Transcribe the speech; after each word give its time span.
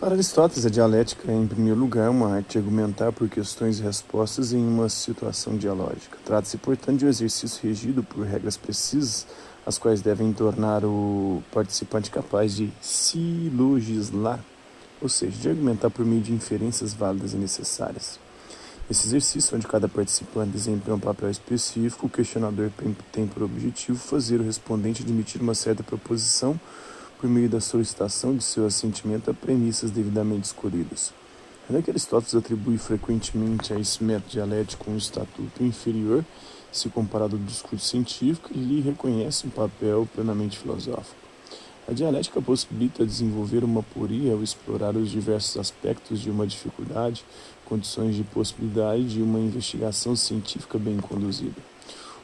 Para 0.00 0.14
Aristóteles, 0.14 0.66
a 0.66 0.70
dialética 0.70 1.30
é, 1.30 1.34
em 1.34 1.46
primeiro 1.46 1.78
lugar, 1.78 2.10
uma 2.10 2.34
arte 2.34 2.52
de 2.52 2.58
argumentar 2.58 3.12
por 3.12 3.28
questões 3.28 3.78
e 3.78 3.82
respostas 3.82 4.52
em 4.52 4.58
uma 4.58 4.88
situação 4.88 5.56
dialógica. 5.56 6.18
Trata-se, 6.24 6.58
portanto, 6.58 6.98
de 6.98 7.06
um 7.06 7.08
exercício 7.08 7.60
regido 7.62 8.02
por 8.02 8.26
regras 8.26 8.56
precisas, 8.56 9.24
as 9.64 9.78
quais 9.78 10.02
devem 10.02 10.32
tornar 10.32 10.84
o 10.84 11.42
participante 11.52 12.10
capaz 12.10 12.56
de 12.56 12.72
silogislar, 12.82 14.40
ou 15.00 15.08
seja, 15.08 15.38
de 15.38 15.48
argumentar 15.48 15.90
por 15.90 16.04
meio 16.04 16.20
de 16.20 16.32
inferências 16.32 16.92
válidas 16.92 17.32
e 17.32 17.36
necessárias. 17.36 18.18
Esse 18.90 19.06
exercício, 19.06 19.56
onde 19.56 19.66
cada 19.66 19.88
participante 19.88 20.50
desempenha 20.50 20.96
um 20.96 21.00
papel 21.00 21.30
específico, 21.30 22.06
o 22.06 22.10
questionador 22.10 22.70
tem 23.12 23.26
por 23.28 23.44
objetivo 23.44 23.96
fazer 23.96 24.40
o 24.40 24.44
respondente 24.44 25.02
admitir 25.02 25.40
uma 25.40 25.54
certa 25.54 25.84
proposição 25.84 26.60
por 27.20 27.28
meio 27.28 27.48
da 27.48 27.60
solicitação 27.60 28.36
de 28.36 28.44
seu 28.44 28.66
assentimento 28.66 29.30
a 29.30 29.34
premissas 29.34 29.90
devidamente 29.90 30.46
escolhidas. 30.46 31.12
Ainda 31.68 31.82
que 31.82 31.90
Aristóteles 31.90 32.34
atribui 32.34 32.76
frequentemente 32.76 33.72
a 33.72 33.78
esse 33.78 34.04
método 34.04 34.30
dialético 34.30 34.90
um 34.90 34.96
estatuto 34.96 35.62
inferior, 35.62 36.24
se 36.70 36.88
comparado 36.88 37.36
ao 37.36 37.42
discurso 37.42 37.86
científico, 37.86 38.50
ele 38.54 38.80
reconhece 38.80 39.46
um 39.46 39.50
papel 39.50 40.08
plenamente 40.12 40.58
filosófico. 40.58 41.24
A 41.86 41.92
dialética 41.92 42.40
possibilita 42.40 43.04
desenvolver 43.04 43.62
uma 43.62 43.80
aporia 43.80 44.32
ao 44.32 44.42
explorar 44.42 44.96
os 44.96 45.10
diversos 45.10 45.58
aspectos 45.58 46.20
de 46.20 46.30
uma 46.30 46.46
dificuldade, 46.46 47.24
condições 47.64 48.14
de 48.14 48.24
possibilidade 48.24 49.04
de 49.04 49.22
uma 49.22 49.38
investigação 49.38 50.16
científica 50.16 50.78
bem 50.78 50.98
conduzida. 50.98 51.73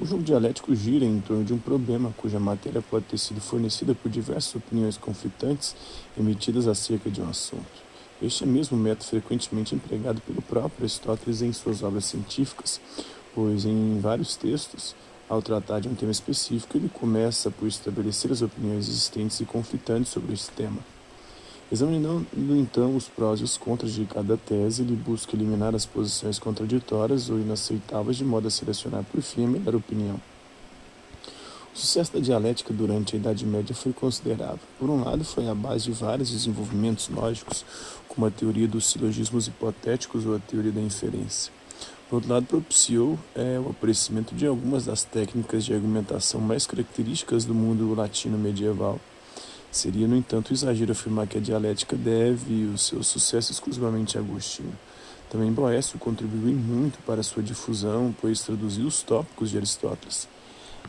O 0.00 0.06
jogo 0.06 0.22
dialético 0.22 0.74
gira 0.74 1.04
em 1.04 1.20
torno 1.20 1.44
de 1.44 1.52
um 1.52 1.58
problema 1.58 2.14
cuja 2.16 2.40
matéria 2.40 2.80
pode 2.82 3.04
ter 3.04 3.18
sido 3.18 3.40
fornecida 3.40 3.94
por 3.94 4.10
diversas 4.10 4.54
opiniões 4.54 4.96
conflitantes 4.96 5.76
emitidas 6.18 6.66
acerca 6.66 7.10
de 7.10 7.20
um 7.20 7.28
assunto. 7.28 7.92
Este 8.20 8.44
é 8.44 8.46
mesmo 8.46 8.76
método 8.76 9.04
frequentemente 9.04 9.74
empregado 9.74 10.20
pelo 10.22 10.40
próprio 10.40 10.84
Aristóteles 10.84 11.42
em 11.42 11.52
suas 11.52 11.82
obras 11.82 12.06
científicas, 12.06 12.80
pois 13.34 13.64
em 13.64 14.00
vários 14.00 14.34
textos, 14.34 14.94
ao 15.28 15.42
tratar 15.42 15.80
de 15.80 15.88
um 15.88 15.94
tema 15.94 16.12
específico, 16.12 16.76
ele 16.76 16.88
começa 16.88 17.50
por 17.50 17.68
estabelecer 17.68 18.32
as 18.32 18.42
opiniões 18.42 18.88
existentes 18.88 19.40
e 19.40 19.44
conflitantes 19.44 20.10
sobre 20.10 20.32
esse 20.32 20.50
tema. 20.52 20.78
Examinando 21.72 22.26
então 22.50 22.94
os 22.94 23.08
prós 23.08 23.40
e 23.40 23.44
os 23.44 23.56
contras 23.56 23.94
de 23.94 24.04
cada 24.04 24.36
tese, 24.36 24.82
ele 24.82 24.94
busca 24.94 25.34
eliminar 25.34 25.74
as 25.74 25.86
posições 25.86 26.38
contraditórias 26.38 27.30
ou 27.30 27.38
inaceitáveis 27.38 28.18
de 28.18 28.26
modo 28.26 28.46
a 28.46 28.50
selecionar 28.50 29.02
por 29.04 29.22
fim 29.22 29.46
a 29.46 29.48
melhor 29.48 29.76
opinião. 29.76 30.20
O 31.74 31.78
sucesso 31.78 32.12
da 32.12 32.20
dialética 32.20 32.74
durante 32.74 33.16
a 33.16 33.18
Idade 33.18 33.46
Média 33.46 33.74
foi 33.74 33.90
considerável. 33.94 34.58
Por 34.78 34.90
um 34.90 35.02
lado, 35.02 35.24
foi 35.24 35.48
a 35.48 35.54
base 35.54 35.84
de 35.84 35.92
vários 35.92 36.30
desenvolvimentos 36.30 37.08
lógicos, 37.08 37.64
como 38.06 38.26
a 38.26 38.30
teoria 38.30 38.68
dos 38.68 38.84
silogismos 38.84 39.46
hipotéticos 39.46 40.26
ou 40.26 40.36
a 40.36 40.38
teoria 40.38 40.72
da 40.72 40.80
inferência. 40.82 41.50
Por 42.10 42.16
outro 42.16 42.30
lado, 42.34 42.44
propiciou 42.44 43.18
é, 43.34 43.58
o 43.58 43.70
aparecimento 43.70 44.34
de 44.34 44.46
algumas 44.46 44.84
das 44.84 45.04
técnicas 45.04 45.64
de 45.64 45.72
argumentação 45.72 46.38
mais 46.38 46.66
características 46.66 47.46
do 47.46 47.54
mundo 47.54 47.94
latino 47.94 48.36
medieval 48.36 49.00
Seria, 49.72 50.06
no 50.06 50.14
entanto, 50.14 50.52
exagero 50.52 50.92
afirmar 50.92 51.26
que 51.26 51.38
a 51.38 51.40
dialética 51.40 51.96
deve 51.96 52.66
o 52.66 52.76
seu 52.76 53.02
sucesso 53.02 53.52
exclusivamente 53.52 54.18
a 54.18 54.20
Agostinho. 54.20 54.78
Também 55.30 55.50
Boécio 55.50 55.98
contribuiu 55.98 56.54
muito 56.54 56.98
para 57.06 57.22
sua 57.22 57.42
difusão, 57.42 58.14
pois 58.20 58.42
traduziu 58.42 58.86
os 58.86 59.02
tópicos 59.02 59.48
de 59.48 59.56
Aristóteles, 59.56 60.28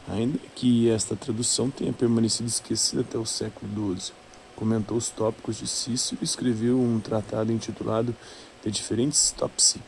ainda 0.05 0.37
que 0.53 0.89
esta 0.89 1.15
tradução 1.15 1.71
tenha 1.71 1.93
permanecido 1.93 2.49
esquecida 2.49 3.03
até 3.03 3.17
o 3.17 3.25
século 3.25 3.95
XII. 3.95 4.13
Comentou 4.53 4.97
os 4.97 5.07
tópicos 5.07 5.59
de 5.59 5.67
Cícero 5.67 6.17
e 6.21 6.25
escreveu 6.25 6.77
um 6.77 6.99
tratado 6.99 7.53
intitulado 7.53 8.13
De 8.61 8.69
Diferentes 8.69 9.31
Topsi. 9.31 9.79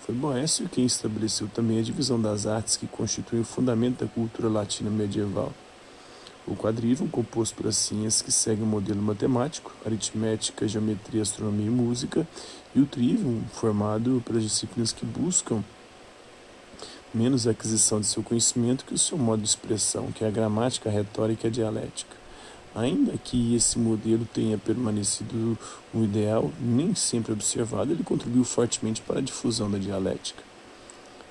Foi 0.00 0.14
Boécio 0.14 0.70
quem 0.70 0.86
estabeleceu 0.86 1.48
também 1.48 1.78
a 1.78 1.82
divisão 1.82 2.18
das 2.18 2.46
artes 2.46 2.78
que 2.78 2.86
constitui 2.86 3.40
o 3.40 3.44
fundamento 3.44 4.06
da 4.06 4.10
cultura 4.10 4.48
latina 4.48 4.88
medieval. 4.88 5.52
O 6.50 6.56
quadrívio, 6.56 7.06
composto 7.08 7.54
por 7.54 7.66
as 7.66 7.76
ciências 7.76 8.22
que 8.22 8.32
seguem 8.32 8.64
o 8.64 8.66
modelo 8.66 9.02
matemático, 9.02 9.70
aritmética, 9.84 10.66
geometria, 10.66 11.20
astronomia 11.20 11.66
e 11.66 11.70
música, 11.70 12.26
e 12.74 12.80
o 12.80 12.86
trivium, 12.86 13.42
formado 13.52 14.22
pelas 14.24 14.42
disciplinas 14.42 14.90
que 14.90 15.04
buscam 15.04 15.62
menos 17.12 17.46
a 17.46 17.50
aquisição 17.50 18.00
de 18.00 18.06
seu 18.06 18.22
conhecimento 18.22 18.84
que 18.84 18.94
o 18.94 18.98
seu 18.98 19.18
modo 19.18 19.42
de 19.42 19.48
expressão, 19.48 20.10
que 20.10 20.24
é 20.24 20.28
a 20.28 20.30
gramática, 20.30 20.88
a 20.88 20.92
retórica 20.92 21.46
e 21.46 21.50
a 21.50 21.52
dialética. 21.52 22.16
Ainda 22.74 23.12
que 23.18 23.54
esse 23.54 23.78
modelo 23.78 24.26
tenha 24.32 24.56
permanecido 24.56 25.58
um 25.94 26.04
ideal 26.04 26.50
nem 26.60 26.94
sempre 26.94 27.32
observado, 27.32 27.92
ele 27.92 28.02
contribuiu 28.02 28.44
fortemente 28.44 29.02
para 29.02 29.18
a 29.18 29.22
difusão 29.22 29.70
da 29.70 29.78
dialética. 29.78 30.47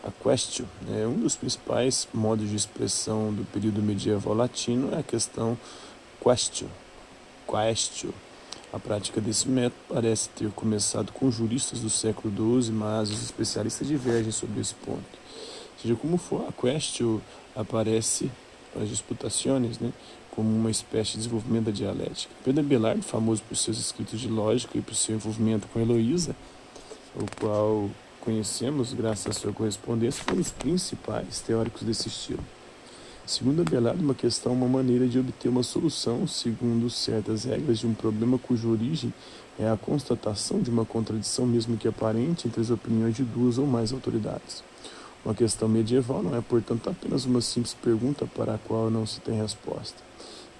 A 0.07 0.11
questio 0.23 0.65
é 0.89 1.05
um 1.05 1.19
dos 1.19 1.35
principais 1.35 2.07
modos 2.13 2.49
de 2.49 2.55
expressão 2.55 3.33
do 3.33 3.43
período 3.51 3.81
medieval 3.81 4.33
latino 4.33 4.95
é 4.95 4.99
a 4.99 5.03
questão 5.03 5.57
questio. 6.23 6.69
Questio. 7.45 8.13
A 8.71 8.79
prática 8.79 9.19
desse 9.19 9.49
método 9.49 9.75
parece 9.89 10.29
ter 10.29 10.49
começado 10.51 11.11
com 11.11 11.29
juristas 11.29 11.81
do 11.81 11.89
século 11.89 12.61
XII, 12.61 12.71
mas 12.71 13.09
os 13.09 13.21
especialistas 13.21 13.85
divergem 13.85 14.31
sobre 14.31 14.61
esse 14.61 14.75
ponto. 14.75 15.03
Seja 15.81 15.95
como 15.95 16.17
for, 16.17 16.45
a 16.47 16.53
questio 16.53 17.21
aparece 17.53 18.31
para 18.71 18.83
as 18.83 18.89
disputações, 18.89 19.77
né, 19.77 19.91
como 20.31 20.49
uma 20.49 20.71
espécie 20.71 21.13
de 21.13 21.17
desenvolvimento 21.17 21.65
da 21.65 21.71
dialética. 21.71 22.33
Pedro 22.45 22.61
Abelard, 22.61 23.01
famoso 23.01 23.43
por 23.43 23.57
seus 23.57 23.77
escritos 23.77 24.21
de 24.21 24.29
lógica 24.29 24.77
e 24.77 24.81
por 24.81 24.95
seu 24.95 25.15
envolvimento 25.15 25.67
com 25.67 25.81
Heloísa, 25.81 26.33
o 27.13 27.25
qual 27.41 27.89
conhecemos, 28.27 28.93
graças 28.93 29.27
à 29.27 29.39
sua 29.39 29.53
correspondência, 29.53 30.21
foram 30.21 30.41
os 30.41 30.51
principais 30.51 31.39
teóricos 31.39 31.83
desse 31.83 32.09
estilo. 32.09 32.43
Segundo 33.25 33.61
Abelard, 33.61 34.03
uma 34.03 34.13
questão 34.13 34.51
é 34.51 34.55
uma 34.55 34.67
maneira 34.67 35.07
de 35.07 35.17
obter 35.17 35.47
uma 35.47 35.63
solução 35.63 36.27
segundo 36.27 36.89
certas 36.89 37.45
regras 37.45 37.79
de 37.79 37.87
um 37.87 37.93
problema 37.93 38.37
cuja 38.37 38.67
origem 38.67 39.13
é 39.57 39.69
a 39.69 39.77
constatação 39.77 40.61
de 40.61 40.69
uma 40.69 40.83
contradição, 40.83 41.45
mesmo 41.45 41.77
que 41.77 41.87
aparente, 41.87 42.49
entre 42.49 42.59
as 42.59 42.69
opiniões 42.69 43.15
de 43.15 43.23
duas 43.23 43.57
ou 43.57 43.65
mais 43.65 43.93
autoridades. 43.93 44.61
Uma 45.23 45.33
questão 45.33 45.69
medieval 45.69 46.21
não 46.21 46.35
é, 46.35 46.41
portanto, 46.41 46.89
apenas 46.89 47.23
uma 47.23 47.39
simples 47.39 47.73
pergunta 47.73 48.25
para 48.25 48.55
a 48.55 48.57
qual 48.57 48.91
não 48.91 49.05
se 49.05 49.21
tem 49.21 49.41
resposta. 49.41 50.03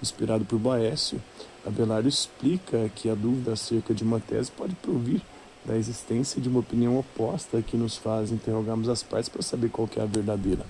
Inspirado 0.02 0.46
por 0.46 0.58
Boécio, 0.58 1.22
Abelard 1.66 2.08
explica 2.08 2.90
que 2.96 3.10
a 3.10 3.14
dúvida 3.14 3.52
acerca 3.52 3.94
de 3.94 4.06
uma 4.06 4.22
tese 4.22 4.50
pode 4.52 4.74
provir 4.76 5.22
da 5.68 5.76
existência 5.76 6.42
de 6.42 6.48
uma 6.48 6.62
opinião 6.62 6.98
oposta 6.98 7.62
que 7.62 7.76
nos 7.76 7.98
faz 7.98 8.32
interrogarmos 8.32 8.88
as 8.88 9.04
partes 9.04 9.28
para 9.28 9.42
saber 9.42 9.70
qual 9.70 9.90
é 9.98 10.02
a 10.02 10.06
verdadeira. 10.06 10.66